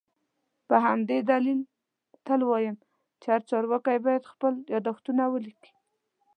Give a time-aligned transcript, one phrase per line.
[0.67, 1.59] په همدې دلیل
[2.25, 2.77] تل وایم
[3.21, 5.73] چي هر چارواکی باید خپل یادښتونه ولیکي